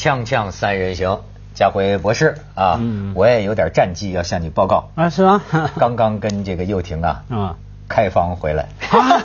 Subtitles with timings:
[0.00, 1.20] 锵锵三人行，
[1.52, 2.80] 家辉博士啊，
[3.14, 5.42] 我也有点战绩要向你报告啊，是吗？
[5.76, 7.56] 刚刚跟这个幼婷啊，啊，
[7.86, 8.68] 开房回来。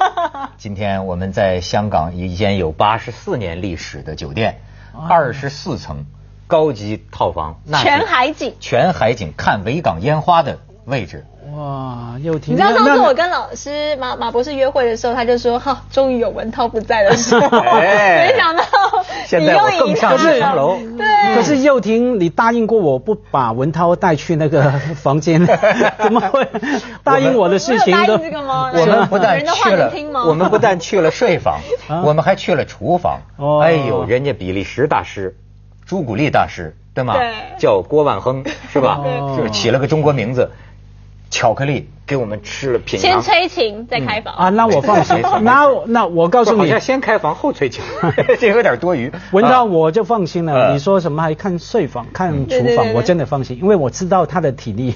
[0.60, 4.60] 今天我们在香港一间有八十四年历史的酒店，
[5.08, 6.06] 二十四层
[6.46, 11.26] 高级套房，全海景，全海景看维港烟花的位置。
[11.56, 12.56] 哇，又听。
[12.56, 18.65] 你知道上次我跟老师马马博士约会的时候，他就说哈，终于有文涛不在的时候， 没想到
[19.40, 20.78] 现在我更上一层楼。
[20.98, 21.36] 对。
[21.36, 24.72] 可是又婷你答应过我不把文涛带去那个
[25.02, 25.46] 房间，
[25.98, 26.48] 怎么会
[27.04, 27.92] 答应我的事情？
[27.94, 28.72] 答应这个吗？
[28.74, 29.92] 我们不但去了，
[30.28, 31.60] 我们不但去了睡房，
[32.04, 33.20] 我们还去了厨房。
[33.62, 35.36] 哎呦，人家比利时大师
[35.86, 37.16] 朱古力大师对吗？
[37.58, 39.02] 叫郭万亨是吧？
[39.36, 40.52] 就是起了个中国名字。
[41.32, 45.20] 巧克力给我们吃了，品先催情再开房啊，那我放心。
[45.42, 47.84] 那那我告诉你，好像先开房后催情，
[48.40, 49.12] 这有点多余。
[49.32, 50.72] 文章我就放心了。
[50.72, 54.94] 你说什么还看睡房、看厨房，我真的放心，因为我知道他的体力。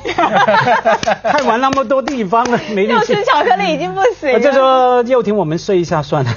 [1.23, 3.15] 看完那么多地方了，没力气。
[3.15, 4.31] 吃巧克力已经不行。
[4.31, 6.31] 我就说又听我们睡一下算了。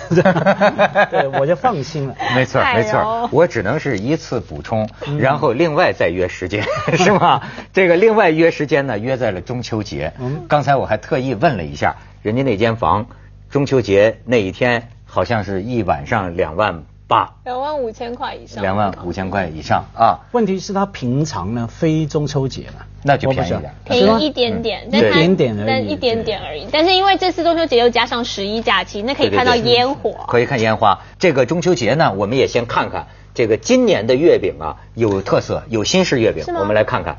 [1.10, 2.14] 对，我就放心了。
[2.34, 6.64] 没错没错，我只能是一次补充，然后另外再约时间，
[6.96, 7.42] 是吗？
[7.74, 9.82] 这个另外约时间呢，约在了中秋。
[9.82, 10.12] 节，
[10.46, 13.06] 刚才我还特意问了一下，人家那间房，
[13.50, 20.20] 中秋节那一天好像是一晚上两万八，两万五千块以上，两万五千块以上啊。
[20.32, 26.66] 问题是他平常呢，非中秋节嘛，那就便宜点，便宜一点点，一点点而已，但一点点而已。
[26.72, 31.00] 但是因为这次中秋节又加上十一假期，那可以看到烟火，可以看烟花。
[31.18, 37.18] 这个中秋节呢，我们也先看看这个今年的月饼啊，有特色，有新式月饼，我们来看看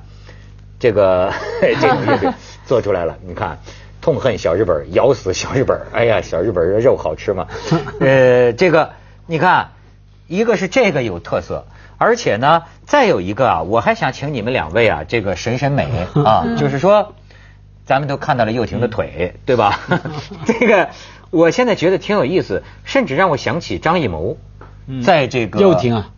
[0.79, 2.33] 这个 这种月饼。
[2.65, 3.59] 做出来了，你看，
[4.01, 5.79] 痛恨小日本，咬死小日本。
[5.93, 7.47] 哎呀，小日本的肉好吃吗？
[7.99, 8.91] 呃，这个
[9.27, 9.71] 你看，
[10.27, 11.65] 一个是这个有特色，
[11.97, 17.13] 而且呢，再有一个啊，我还想请你们两位啊，这个审审美啊，就是说，
[17.85, 19.79] 咱们都看到了幼婷的腿，对吧？
[20.45, 20.89] 这个
[21.29, 24.37] 我现在觉得挺有意思，甚至让我想起张艺谋，
[25.03, 26.09] 在这个幼婷啊，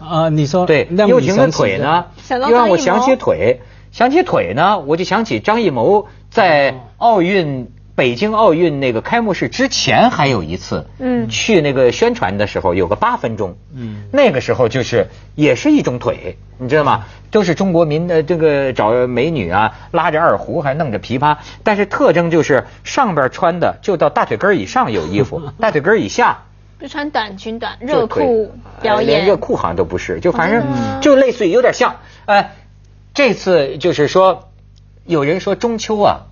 [0.00, 3.60] 啊，你说对，幼婷的腿呢，又让我想起腿。
[3.92, 17.04] 想起腿呢，我就想起张艺谋在奥运北京奥运那个开幕式之前还有一次，嗯，去那个宣传的时候有个八分钟，嗯，那个时候就是也是一种腿，你知道吗？
[17.30, 26.44] 都是中国民的这个找美女啊，拉着二胡还弄着琵琶，但是特征就是上边穿的就到大腿根以上有衣服， 大腿根以下
[26.80, 30.64] 就穿短裙短热裤表演，连热裤好像都不是，就反正
[31.02, 32.52] 就类似于有点像，哎。
[33.14, 34.50] 这次就是说，
[35.04, 36.26] 有人说中秋啊，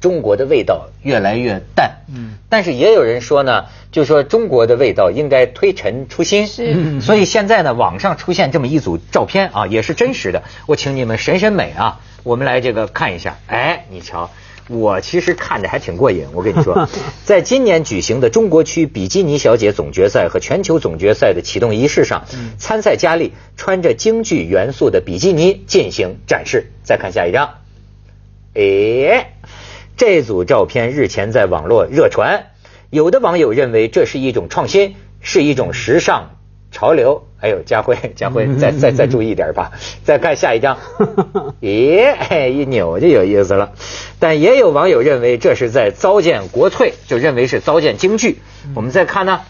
[0.00, 1.98] 中国的味道越来越淡。
[2.08, 6.46] 嗯，但是也有人说呢，就说中国的味道应该推陈出新。
[6.46, 10.42] 是，所以现在呢，网上出现这么一组照片啊，也是真实的。
[10.66, 13.36] 我请你们审审美啊，我们来这个看一下。
[13.46, 14.30] 哎，你瞧。
[14.68, 16.88] 我其实看着还挺过瘾，我跟你说，
[17.24, 22.26] 在今年举行的中国区比基尼小姐总决赛和全球总决赛的启动仪式上，
[22.58, 26.66] 参赛佳丽穿着京剧元素的比基尼进行展示。
[26.82, 27.54] 再看下一张，
[28.54, 29.32] 哎，
[29.96, 32.46] 这组照片日前在网络热传，
[32.90, 36.37] 有的网友认为这是一种创新，是一种时尚。
[36.70, 39.72] 潮流，哎呦，佳慧， 佳慧，再再再注意点吧。
[40.04, 40.78] 再看下一张，
[41.60, 43.72] 咦，一扭就有意思了。
[44.18, 48.38] 但也有网友认为这是在糟践国粹，就认为是糟践京剧。
[48.74, 49.40] 我们再看呢，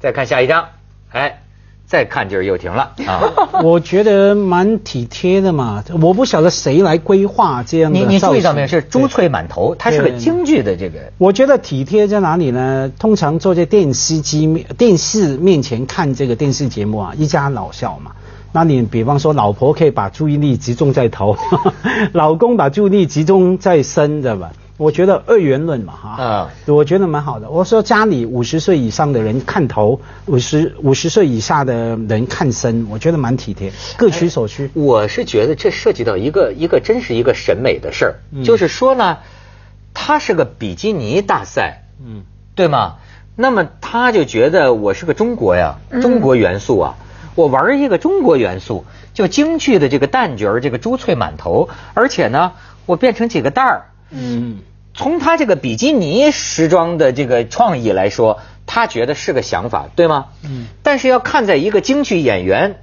[0.00, 0.68] 再看下一张，
[1.10, 1.41] 哎。
[1.92, 3.20] 再看就是又停了啊！
[3.62, 7.98] 我觉得蛮体贴的嘛，我不晓得谁来规划这样的。
[7.98, 8.66] 你你注意到没有？
[8.66, 10.98] 是珠翠满头，它是个京剧的这个。
[11.18, 12.90] 我觉得体贴在哪里呢？
[12.98, 18.12] 通常坐在电视机面电视面前看这个电视节目啊，一家老小嘛。
[18.54, 21.36] 那你比方说，老婆可以把注意力集中在头，
[22.14, 24.50] 老公把注意力集中在身，知道吧？
[24.78, 27.50] 我觉得二元论嘛，哈，我觉得蛮好的。
[27.50, 34.70] 我说家里五十岁以上的人看头，五十五十岁以下的人看身，我觉得蛮体贴，各取所需。
[34.74, 38.14] 我是觉得这涉及到一个一个真是一个审美的事儿，
[38.44, 39.18] 就是说呢，
[39.94, 42.24] 他是个比基尼大赛，嗯，
[42.54, 42.96] 对吗？
[43.36, 46.96] 那么他就觉得我是个中国呀，中国元素啊，
[47.34, 48.84] 我玩一个中国元素，
[49.14, 52.52] 就京剧的这个旦角这个珠翠满头，而且呢，
[52.84, 54.58] 我变成几个蛋儿，嗯。
[54.94, 60.26] 从他这个比基尼时装的这个创意来说，他觉得是个想法，对吗？
[60.44, 60.66] 嗯。
[60.82, 62.76] 但是要看在一个京剧演员，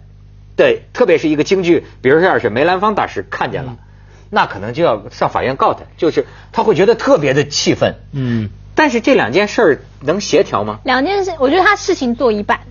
[0.55, 3.77] 对，特别是一个京剧，比如说要是梅兰芳大师看见了，
[4.29, 7.95] 那可能就要上法院告他，就是他会觉得特别的气愤。
[8.11, 8.49] 嗯。
[8.73, 10.79] 但是这两件事儿能协调吗？
[10.85, 12.61] 两件事，我觉得他事情做一半。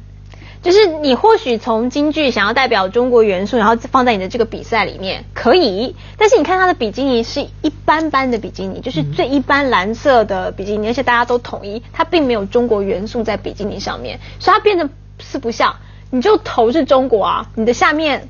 [0.63, 14.89] 就是你或许从京剧想要代表中国元素，然后放在你的这个比赛里面可以，但是你看它的比基尼是一般般的比基尼，就是最一般蓝色的比基尼，而且大家都统一，它并没有中国元素在比基尼上面，所以它变得
[15.21, 15.77] 四不像。
[16.11, 18.29] 你就头是中国啊，你的下面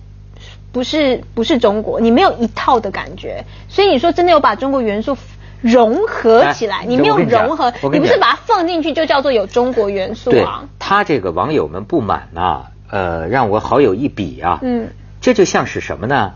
[0.72, 5.16] 不是不是中国，你没有一套的感觉，所以你说真的有把中国元素。
[5.60, 10.64] 融合起来，你没有融合，你不是把它放进去就叫做有中国元素啊？
[10.78, 14.88] 他这个网友们不满呐，呃，让我好友一比啊，嗯，
[15.20, 16.32] 这就像是什么呢？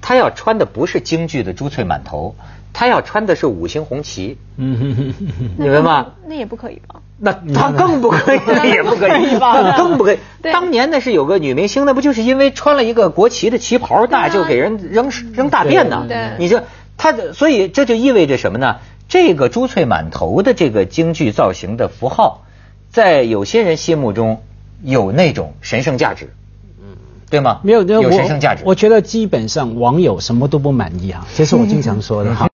[0.00, 2.34] 他要穿的不是京剧的珠翠满头，
[2.72, 5.14] 他要穿的是五星红旗，嗯，
[5.56, 6.06] 明白吗？
[6.26, 7.00] 那也不可以吧？
[7.24, 9.76] 那他更不可以，那也不可以 吧？
[9.76, 10.18] 更不可以。
[10.42, 16.04] 当年那是有个女明星，那不就是因为穿了一个国旗的旗袍，那就给人扔扔大便呢？
[16.08, 16.62] 对，你说。
[16.96, 18.76] 它的，所以这就意味着什么呢？
[19.08, 22.44] 这个珠翠满头的这个京剧造型的符号，
[22.90, 24.42] 在有些人心目中
[24.82, 26.32] 有那种神圣价值，
[26.80, 26.96] 嗯，
[27.28, 27.60] 对吗？
[27.62, 28.62] 没有，有神圣价值。
[28.64, 32.48] 我觉得基本上网友什么都不满意啊，这是我经常说的哈。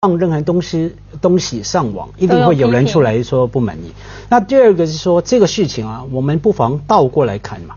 [0.00, 3.92] 放任何东西东西上网，一定会有人出来说不满意。
[4.30, 7.76] 那第二个是说这个事情啊，我们不妨倒过来看嘛。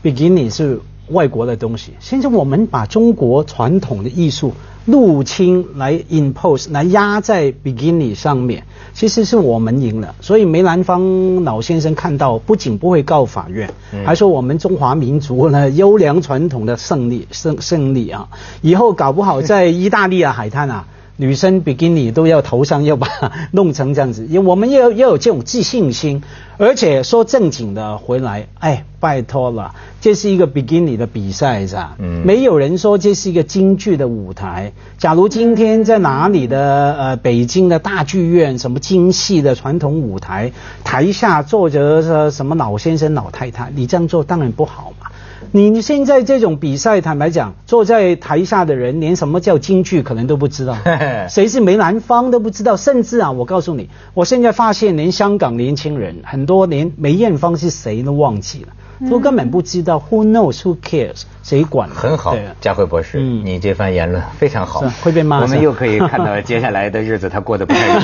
[0.00, 4.52] 比基尼是外国的东西，现在我们把中国传统的艺术。
[4.86, 8.64] 入侵来 impose 来压在 beginning 上面，
[8.94, 10.14] 其实是我们赢了。
[10.22, 13.70] 所以梅兰芳老先生看到，不仅不会告法院，
[14.06, 18.26] 还说我们中华民族呢优良传统的胜利胜胜利啊！
[18.62, 20.86] 以后搞不好在意大利啊海滩啊。
[21.20, 23.08] 女生比基尼都要头上要把
[23.52, 26.22] 弄成这样子，因为我们要要有这种自信心，
[26.56, 31.96] 而且说正经的回来，哎，拜托了，这是一个比基尼的比赛是吧？
[31.98, 34.72] 嗯，没有人说这是一个京剧的舞台。
[34.96, 40.52] 假如今天在哪里的呃北京的大剧院，什么京戏的传统舞台，
[40.84, 45.07] 台下坐着什么老先生老太太，你这样做当然不好嘛。
[45.50, 50.76] 你现在这种比赛，坦白讲，坐在台下的人连什么叫京剧可能都不知道，
[51.30, 58.68] 谁是梅兰芳都不知道，甚至啊，我告诉你，我现在发现连香港年轻人很多连梅艳芳是谁都忘记了。
[59.10, 60.60] 都根本不知道，Who knows?
[60.62, 61.22] Who cares?
[61.42, 61.88] 谁管？
[61.88, 65.40] 很好，佳慧博士，你这番言论非常好，会被骂。
[65.40, 68.02] 我们又可以看到接下来的日子他过得不太 容易。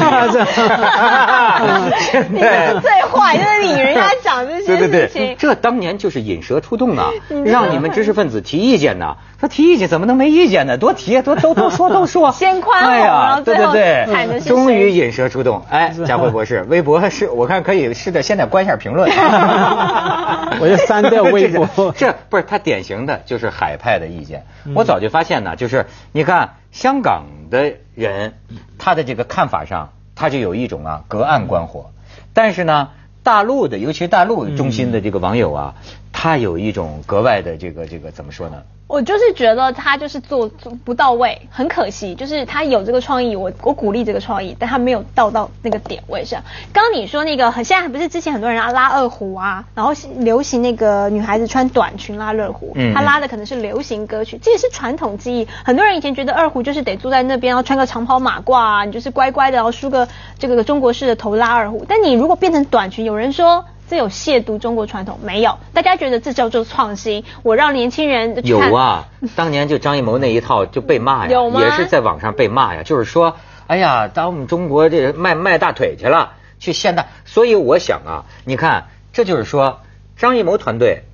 [2.30, 5.36] 你是最坏，就是你人家讲这些事情。
[5.38, 7.10] 这当年就是引蛇出洞啊，
[7.44, 9.16] 让你们知识分子提意见呐。
[9.40, 10.78] 说提意见怎么能没意见呢？
[10.78, 12.32] 多提，多都都说都说。
[12.38, 15.62] 先宽宏，然后最后踩的终于引蛇出洞。
[15.68, 19.10] 哎，佳慧博士，微博是我看可以试着现在关一下评论。
[20.60, 21.92] 我就删掉微博。
[21.96, 24.44] 这不是他典型的就是海派的意见。
[24.74, 28.34] 我早就发现呢，就是你看香港的人，
[28.78, 31.90] 他的这个看法上，他就有一种啊隔岸观火。
[32.32, 32.90] 但是呢，
[33.22, 35.74] 大陆的，尤其是大陆中心的这个网友啊，
[36.12, 38.62] 他有一种格外的这个这个怎么说呢？
[38.86, 42.14] 我就是觉得他就是做做不到位，很可惜。
[42.14, 46.42] 就是他有这个创意，我我鼓励这个创意，但他没有到到那个点位上。
[46.72, 55.48] 刚你说那个，很现在不是之前很多人要拉二胡啊，然后流行那个女孩子穿短裙拉二胡，他拉的可能是流行歌曲，这也是传统技艺。
[55.64, 60.06] 很多人以前觉得二胡就是得坐在那边，然后穿个长袍马褂啊，你就是乖乖的，然后梳个
[60.38, 61.84] 这个中国式的头拉二胡。
[61.88, 63.64] 但你如果变成短裙，有人说。
[63.88, 65.58] 这有亵渎中国传统没有？
[65.72, 67.24] 大家觉得这叫做创新？
[67.42, 71.60] 我让年轻人有啊，当年就张艺谋那一套就被骂呀，有吗？
[71.60, 73.36] 也是在网上被骂呀，就是说，
[73.66, 77.08] 哎呀，当我们中国这卖卖大腿去了，去现代。
[77.24, 79.80] 所以我想啊，你看，这就是说，
[80.16, 81.04] 张艺谋团队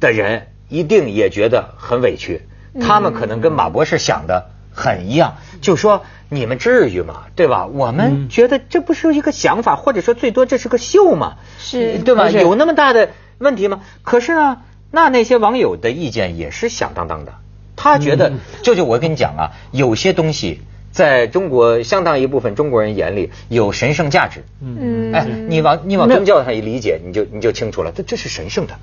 [0.00, 2.42] 的人一定也觉得很委屈，
[2.80, 6.04] 他们可能跟马博士想的很一样，就说。
[6.30, 7.24] 你们至于吗？
[7.34, 7.66] 对吧？
[7.66, 11.34] 我们觉得这不是一个想法，或者说最多这是个秀嘛？
[11.58, 12.30] 是，对吧？
[12.30, 13.80] 有那么大的问题吗？
[14.02, 14.58] 可是呢，
[14.90, 17.34] 那那些网友的意见也是响当当的。
[17.76, 18.32] 他觉得，
[18.62, 20.60] 舅舅，我跟你讲啊，有些东西
[20.92, 24.44] 在中国相当一部分中国人眼里有神圣价值。
[24.60, 28.74] 嗯，哎，你往你往宗教上一理解，你就你就清楚了，这这是神圣的。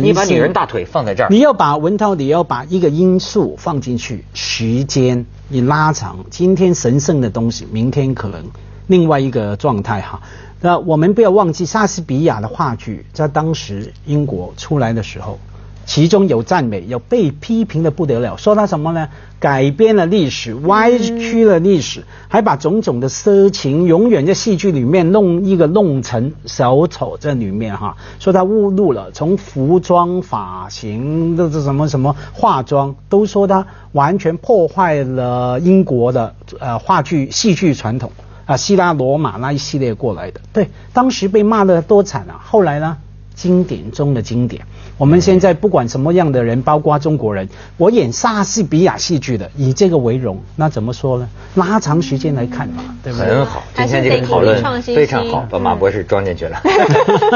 [0.00, 5.26] 你把女人大腿放在这儿，你要把文涛，你要把一个因素放进去，时间。
[5.48, 8.44] 你拉长今天神圣的东西，明天可能
[8.86, 10.20] 另外一个状态哈。
[10.60, 15.38] 那我们不要忘记莎士比亚的话剧，在当时英国出来的时候。
[15.86, 19.08] 其中有赞美，有被批评的不得了，说他什么呢？
[19.38, 38.10] 改编了历史，歪曲了历史，还把种种的色情永远在戏剧里面弄一个弄成小丑在里面哈，说他误入了，从服装、发型这这什么什么化妆，都说他完全破坏了英国的呃话剧戏剧传统
[38.46, 42.96] 啊，希腊罗马那一系列过来的，对，当时被骂的多惨啊，后来呢？
[43.36, 44.62] 经典中的经典。
[44.98, 51.28] 我们现在不管什么样的人，包括中国人，我演莎士比亚戏剧的，以这个为荣，那怎么说呢？
[51.54, 53.28] 拉长时间来看嘛，对不对？
[53.28, 56.58] 很好，今天这个讨论非常好，把马博士装进去了。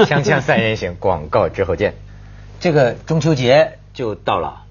[0.06, 1.94] 锵锵三人行，广告之后见。
[2.58, 4.62] 这个中秋节就到了，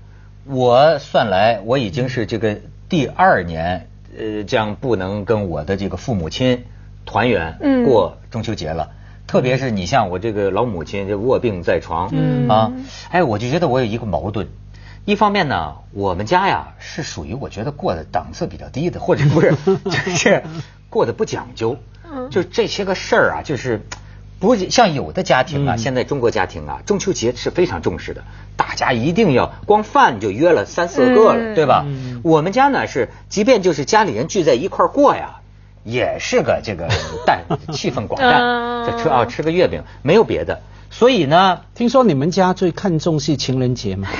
[0.45, 2.57] 我算来我已经是这个
[2.89, 6.63] 第二年，呃，将不能跟我的这个父母亲
[7.05, 8.89] 团圆过中秋节了。
[9.29, 12.07] 特别是你像我这个老母亲，这卧病在床
[12.49, 12.71] 啊，
[13.11, 14.47] 哎，我就觉得我有一个矛盾。
[15.05, 19.55] 一方面呢，我们家呀是属于我觉得过的档次比较低的，或者不是，
[19.85, 20.41] 就是
[20.89, 21.77] 过得不讲究。
[22.31, 23.85] 就这些个事儿啊，就是
[24.39, 28.23] 不像有的家庭啊，现在中国家庭啊，中秋节是非常重视的，
[28.57, 31.85] 大家一定要光饭就约了三四个了，对吧？
[32.23, 35.38] 我们家呢是，即便就是家里人聚在一块儿过呀。
[35.89, 36.87] 也是个这个
[37.25, 37.43] 淡
[37.73, 44.07] 气氛广淡， 这吃啊吃个月饼没有别的，所以呢，听说你们家最看重是情人节嘛？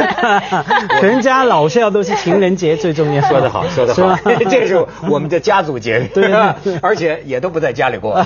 [1.00, 3.22] 全家老少都是情人节最重要。
[3.28, 4.16] 说得好，说得好，
[4.50, 6.56] 这是我们的家族节日，对吧？
[6.82, 8.24] 而且也都不在家里过。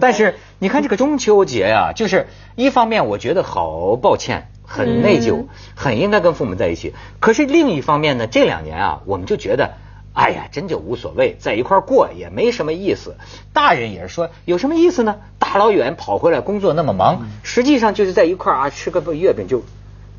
[0.00, 6.94] 但是你看这个中秋节啊，就是一方面我觉得好抱歉，很内疚，很应该跟父母在一起。
[7.20, 9.72] 可是另一方面呢，这两年啊，我们就觉得。
[10.14, 13.14] 哎呀，真就无所谓，在一块过也没什么意思。
[13.52, 15.16] 大人也是说，有什么意思呢？
[15.38, 19.62] 大老远跑回来，工作那么忙，实际上就是在一块啊吃个月饼，就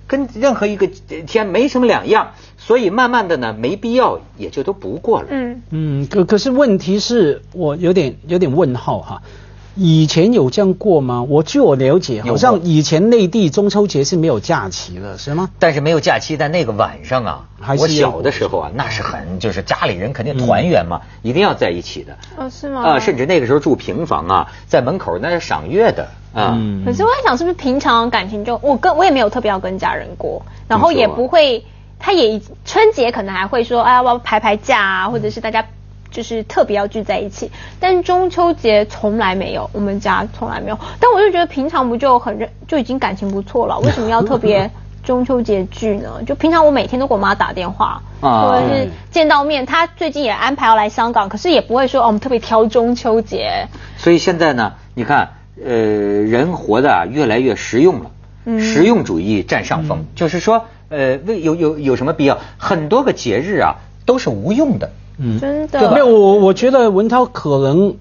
[0.08, 2.32] 跟任何一个天没什么两样。
[2.58, 5.28] 所以慢慢的呢，没必要也就都不过了。
[5.30, 9.22] 嗯嗯，可可是问题是我有点有点问号哈。
[9.76, 11.24] 以前有这样过吗？
[11.28, 15.50] 我据我了解，好像以前内地中秋节是没有假期的，是吗？
[15.58, 17.46] 但是没有假期，但那个晚上啊，
[17.80, 22.16] 我小的时候啊，那是很就是家里人肯定团圆嘛，一定要在一起的。
[22.38, 22.82] 哦，是吗？
[22.84, 26.56] 啊，甚至那个时候住平房啊，在门口那是赏月的啊。
[26.86, 31.66] 可是我在想，是不是平常感情就我跟我也没有特别要跟家人过，然后也不会，
[31.98, 35.66] 他也春节可能还会说，哎，要不要排排假啊，或者是大家。
[36.14, 40.80] 就是特别要聚在一起，但中秋节从来没有，我们家从来没有。
[41.00, 44.70] 但我就觉得平常不就很认，就已经感情不错了，为什么要特别
[45.04, 46.22] 中秋节聚呢？
[46.26, 49.66] 就平常我每天都给我妈打电话，或者是见到面。
[49.66, 53.68] 她最近也安排要来香港，可是也不会说哦，我们特别挑中秋节。
[53.98, 58.12] 所以现在呢，你看，呃，人活的越来越实用了，
[58.60, 60.06] 实用主义占上风。
[60.16, 62.38] 就是说，呃，为有有有什么必要？
[62.58, 64.92] 很多个节日啊，都是无用的。
[65.18, 67.96] 嗯，真的没有我，我觉得文涛可能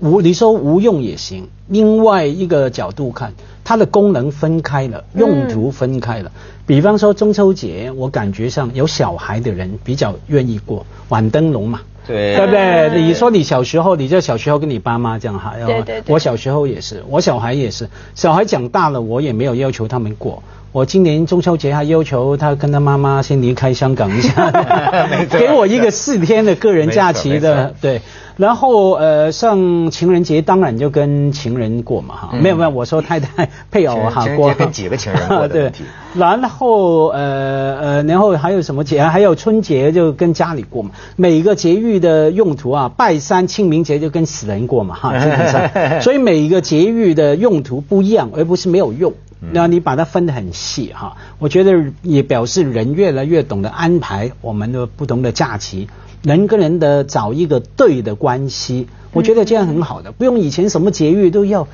[0.00, 1.48] 无，你说无用也行。
[1.68, 3.32] 另外一个角度看，
[3.64, 6.30] 它的功能分开了，用途分开了。
[6.66, 13.02] 比方说中秋节，我感觉上有小孩的人比较愿意过晚灯笼嘛，对对不对？
[13.02, 16.02] 你说你小时候，你就小时候跟你爸妈这样哈，对对。
[16.08, 20.42] 我小时候也是，我小孩也是，小孩长大了，我也没有要求他们过。
[20.72, 24.50] 我今年中秋节还要求他跟他妈妈先离开香港一下，
[25.30, 28.00] 给我一个四天的个人假期的，对。
[28.38, 34.54] 然后呃，上情人节当然就跟情人过嘛哈，没有没有，我说太太配偶哈过。
[34.54, 35.84] 跟几个情人过的 问题。
[36.14, 39.02] 然后呃呃，然后还有什么节？
[39.02, 40.92] 还有春节就跟家里过嘛。
[41.16, 45.68] 每个节日的用途啊，拜山清明节就跟死人过嘛哈，基本上。
[46.00, 49.12] 所以每一个节日的用途不一样，而不是没有用。
[49.50, 55.88] 那你把它分得很细哈，我觉得也表示人越来越懂得安排我们的不同的假期，
[56.22, 61.66] 人跟人的找一个对的关系，我觉得这样很好的，不用以前什么节育都要。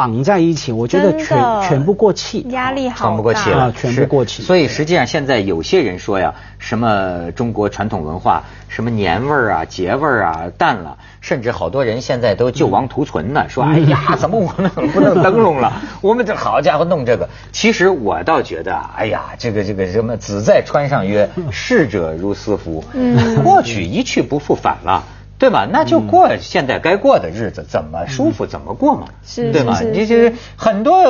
[0.00, 4.42] 绑在一起，我觉得全全不过气，压力好喘不过气了，全不过气。
[4.42, 15.70] 所以实际上现在有些人说呀，什么中国传统文化，什么年味儿啊、节味儿啊淡了，甚至好多人现在都救亡图存呢，说哎呀，怎么我们不弄灯笼了？
[16.00, 17.28] 我们这好家伙弄这个。
[17.52, 22.82] 其实我倒觉得，哎呀，这个这个什么子在川上曰， 逝者如斯夫。
[22.94, 25.04] 嗯，过去一去不复返了。
[25.40, 25.66] 对吧？
[25.72, 29.08] 那就过现在该过的日子，怎么舒服怎么过嘛，
[29.50, 29.78] 对吗？
[29.90, 31.02] 你这很多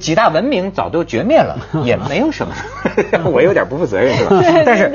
[0.00, 2.52] 几大文明早都绝灭了，也没有什么。
[3.32, 4.42] 我有点不负责任是吧？
[4.66, 4.88] 但是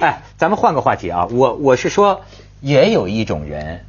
[0.00, 2.20] 哎，咱们换个话题啊，我我是说，
[2.60, 3.80] 也有一种人，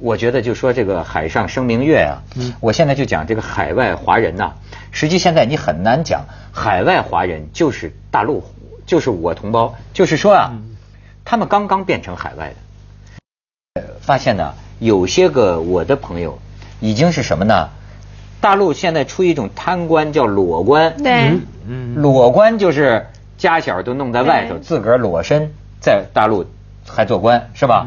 [0.00, 2.22] 我觉得就说这个海上生明月啊，
[2.60, 4.52] 我现在就讲这个海外华人呐，
[4.92, 8.44] 实际现在你很难讲海外华人就是大陆，
[8.86, 10.52] 就是我同胞，就是说啊，
[11.24, 12.54] 他们刚刚变成海外的。
[14.10, 16.40] 发现呢，有些个我的朋友
[16.80, 17.68] 已经是什么呢？
[18.40, 21.38] 大陆现在出一种贪官叫裸官，对，
[21.68, 23.06] 嗯，裸官就是
[23.38, 26.44] 家小都弄在外头，自个儿裸身在大陆
[26.88, 27.86] 还做官是吧？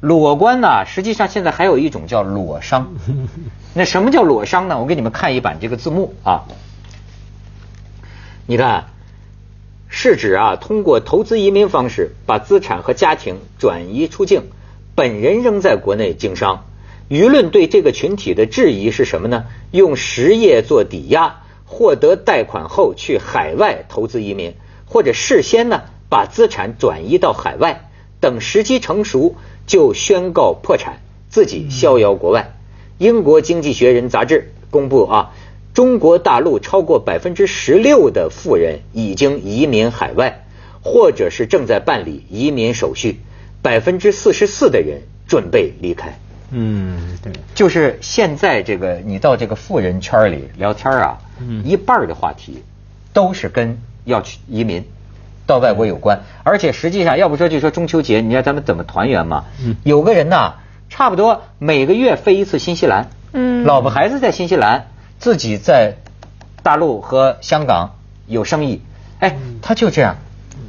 [0.00, 2.92] 裸官呢，实际上现在还有一种叫裸商。
[3.74, 4.78] 那什么叫裸商呢？
[4.78, 6.44] 我给你们看一版这个字幕啊。
[8.46, 8.84] 你看，
[9.88, 14.44] 是指啊，通过投资移民方式把资产和家庭转移出境，
[14.98, 16.64] 本人仍在国内经商。
[17.08, 19.44] 舆论对这个群体的质疑是什么呢？
[19.70, 24.54] 用实业做抵押，获得贷款后去海外投资移民，
[24.86, 27.88] 或者事先呢把资产转移到海外，
[28.18, 29.36] 等时机成熟
[29.68, 32.56] 就宣告破产，自己逍遥国外。
[32.98, 35.32] 英国经济学人杂志公布啊。
[35.74, 40.44] 中国大陆超过百分之十六的富人已经移民海外，
[40.82, 43.20] 或者是正在办理移民手续。
[43.62, 46.18] 百分之四十四的人准备离开。
[46.50, 52.62] 嗯，对，就是现在这个，你到这个富人圈里聊天啊，嗯一半的话题
[53.12, 54.84] 都是跟要去移民
[55.46, 56.22] 到外国有关。
[56.44, 59.44] 而且实际上，要不说就说中秋节，你看咱们怎么团圆嘛？
[59.84, 60.54] 有个人呢，
[60.88, 64.88] 差不多每个月飞一次新西兰，嗯，老婆孩子在新西兰。
[65.20, 65.96] 自己在
[66.62, 67.96] 大陆和香港
[68.28, 68.80] 有生意，
[69.18, 70.18] 哎，他就这样，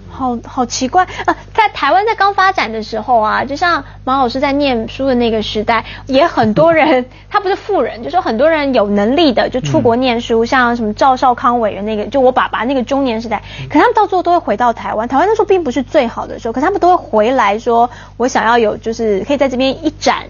[0.09, 1.35] 好好奇怪啊！
[1.53, 15.07] 在台湾在刚发展的时候啊，就像马老师在念书的那个时代，也很多人他不是富人，就是很多人有能力的就出国念书，像什么赵少康委员那个，就我爸爸那个中年时代，可他们到最后都会回到台湾。
[15.07, 20.25] 台湾那时候并不是最好的时候，可他们都会回来说，我想要有就是可以在这边一展。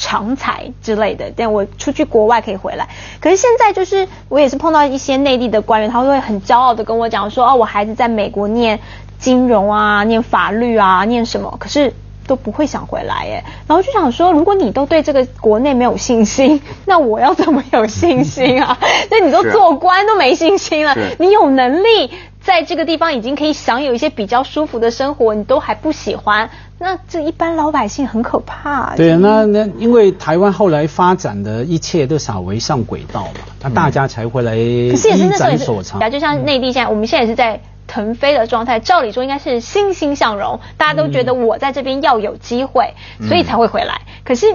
[0.00, 2.88] 长才之类的，但我出去国外可以回来。
[3.20, 8.78] 可是现在就是我也是碰到一些内地的官员，他会很骄傲的跟我讲说，哦，我孩子在美国念
[9.18, 11.92] 金融啊，念法律啊，念什么，可是
[12.26, 13.44] 都不会想回来耶。
[13.66, 18.78] 然后就想说，如果你都对这个国内没有信心， 那我要怎么有信心啊？
[19.10, 22.10] 那你都做官都没信心了，你有能力。
[22.40, 26.48] 在这个地方已经可以享有一些比较舒服的生活，你都还不喜欢，
[26.78, 28.94] 那这一般老百姓很可怕。
[28.96, 34.96] 对啊，那那因为台湾后来发展的一切都稍微上轨道嘛，那大家才会来一
[35.36, 36.10] 展所长。
[36.10, 42.94] 就像内地现在，我们现在也是在腾飞的状态，照理说应该是欣欣向荣，大家都觉得我在这边要有机会，
[43.26, 44.02] 所以才会回来。
[44.22, 44.46] 可是。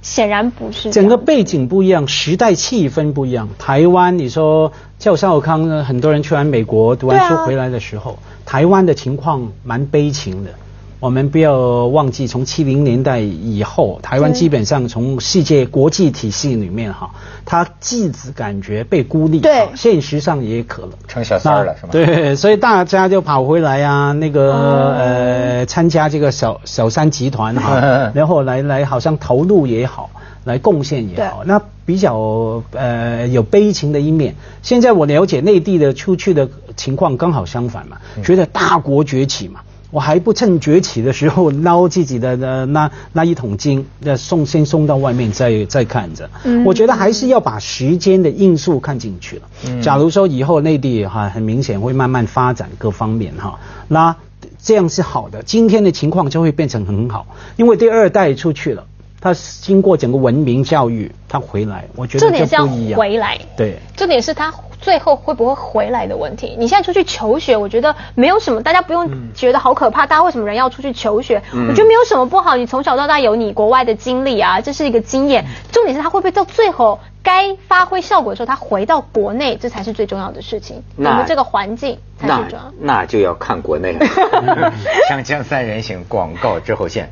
[0.00, 3.48] 显然不是，整个背景不一样，时代气氛不一样。
[3.58, 5.82] 台湾，你说赵少康呢？
[5.82, 10.50] 很多人去完美国读完书回来的时候，台湾的情况蛮悲情的。
[11.00, 17.08] 我们不要忘记，从七零年代以后，台湾基本上从世界国际体系里面哈，
[17.44, 21.90] 他既子感觉被孤立，对，现实上也可能，成小三了是吗？
[21.92, 24.52] 对，所以大家就跑回来啊，那个
[24.98, 30.10] 呃，参加这个小小三集团哈， 然后来来好像投入也好，
[30.42, 34.34] 来贡献也好，那比较呃有悲情的一面。
[34.62, 39.60] 现在我了解内地的出去的情况刚好相反嘛，觉得大国崛起嘛。
[39.90, 46.28] 我还不趁崛起的时候捞自己的那那那一桶金，那送先送到外面再再看着。
[46.64, 49.80] 我觉得还是要把时间的因素看进去了。
[49.80, 54.14] 假如说以后内地哈很明显会慢慢发展各方面哈，那
[54.62, 55.42] 这样是好的。
[55.42, 58.84] 今天的情况就会变成很好，因为第二代出去了。
[59.20, 62.98] 他经过整个文明教育，他回来，我觉得这不一样。
[62.98, 66.54] 回来，对，重点是他最后会不会回来的问题。
[66.56, 70.06] 你现在出去求学，我觉得没有什么，大家不用觉得好可怕。
[70.06, 71.42] 大家为什么人要出去求学？
[71.52, 72.54] 我觉得没有什么不好。
[72.56, 75.44] 你从小到大有你国外的经历啊，这是一个经验。
[75.72, 80.80] 重点是他会不会到最后该发挥效果的时候，他回到国内，这才是最重要的事情。
[80.96, 82.72] 我们这个环境才是重要。
[82.78, 84.06] 那就要看国内了。
[85.10, 87.10] 锵锵三人行广告之后见。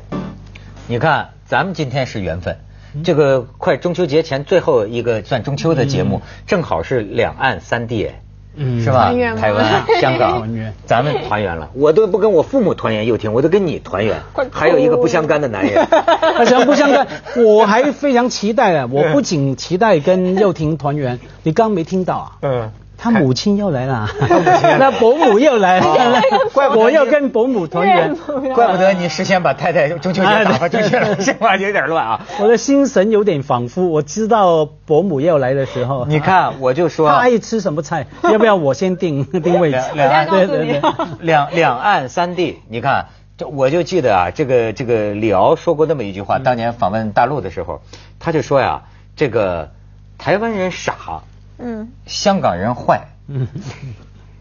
[0.87, 1.36] 你看。
[1.47, 2.57] 咱们今天是缘分，
[3.05, 8.11] 这个快中秋节前最后一个算中秋的节目，正好是两岸三地，
[8.55, 9.13] 嗯，是吧？
[9.39, 10.45] 台湾、 香港，
[10.85, 11.69] 咱们团圆了。
[11.73, 14.19] 我都不跟我父母团圆，又听我都跟你团圆，
[14.51, 17.07] 还有一个不相干的男人， 他想不相干，
[17.41, 18.89] 我还非常期待啊！
[18.91, 22.31] 我不仅期待跟又婷团圆，你刚没听到啊？
[22.41, 22.71] 嗯。
[22.99, 24.09] 他母亲又来了，
[24.79, 28.15] 那伯母又来了， 怪我要跟伯母团圆，
[28.55, 32.25] 怪不得你事先把太太中秋节打发出去了，这话有点乱啊。
[32.39, 36.05] 我的心神有点恍惚，我知道伯母要来的时候。
[36.07, 37.07] 你看，我就说。
[37.07, 39.71] 他爱吃什么菜，要不要我先定定位。
[39.71, 39.79] 置？
[39.93, 40.81] 两岸对对对，
[41.19, 43.05] 两两岸三地，你看，
[43.37, 47.81] 这我就记得啊，这个这个李敖说过那么一句话，当年访问大陆的时候，
[48.19, 48.81] 他就说呀，
[49.15, 49.69] 这个
[50.17, 51.21] 台湾人傻。
[51.59, 53.47] 嗯，香港人坏，嗯，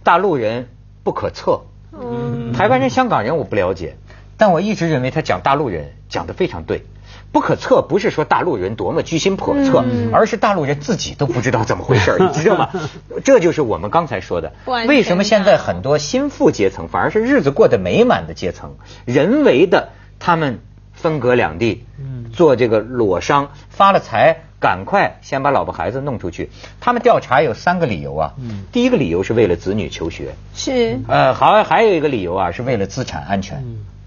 [0.03, 0.69] 大陆人
[1.03, 3.97] 不可测，嗯，台湾人、香港人我不了解，
[4.37, 6.85] 但我一直认为他讲大陆人讲的非常对，
[7.33, 12.71] 不可测不是说大陆人多么居心叵测，而是大陆人自己都不知道怎么回事， 你知道吗？
[13.25, 14.53] 这就是我们刚才说的，
[14.87, 20.61] 为什么现在很多新富阶层反而是日子过得美满的阶层，人为的他们
[20.93, 21.85] 分隔两地，
[22.33, 26.51] 做这个裸商，发了财，赶快先把老婆孩子弄出去。
[26.81, 28.35] 他们调查有三个理由啊，
[28.73, 33.65] 第一个理由是为了子女求学，是，呃，好，还有一个理由啊，是为了资产安全，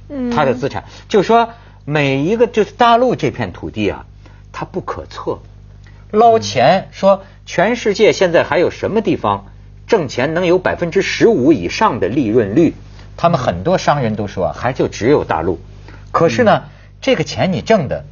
[0.10, 1.50] 嗯，他的资产，就是说
[1.86, 4.06] 每一个就是大陆这片土地啊，
[4.52, 5.40] 它不可测，
[6.12, 9.46] 捞钱说全世界现在还有什么地方
[9.88, 12.74] 挣钱能有百分之十五以上的利润率？
[13.18, 15.60] 他们很多商人都说，还就只有大陆。
[16.12, 16.64] 可是呢，
[17.02, 18.06] 这个钱你挣的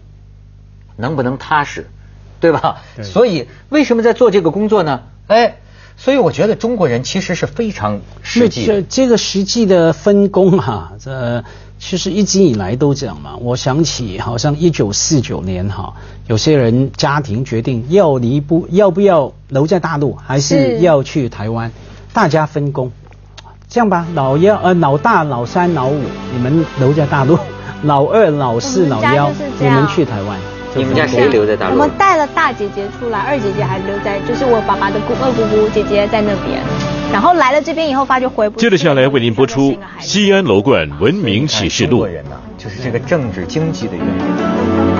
[0.98, 1.88] 能不能踏实，
[2.40, 2.78] 对吧？
[3.04, 5.02] 所以为什么在做这个工作呢？
[5.28, 5.58] 哎，
[5.98, 8.66] 所以我觉得中国人其实是非常实际。
[8.66, 11.44] 这这个实际的分工哈，这
[11.80, 13.36] 其实一直以来都这样嘛。
[13.38, 15.94] 我想起好像一九四九年哈，
[16.28, 21.72] 有些人家庭决定要离不要不要留在大陆，还是要去台湾，
[22.14, 22.92] 大家分工。
[23.70, 26.02] 这样吧，老幺呃老大老三老五，
[26.34, 27.38] 你们留在大陆。
[27.84, 30.57] 老二、老四、老幺，你们去台湾。
[30.78, 31.74] 你们家谁留在大陆？
[31.74, 36.62] 我们带了大姐姐出来，二姐姐还留在，就是我爸爸的姑二姑姑姐姐在那边。
[37.12, 38.60] 然后来了这边以后，发觉回不。
[38.60, 42.06] 接着下来为您播出《西安楼冠文明启示录》。
[42.58, 44.97] 就是这个政治经济的原因。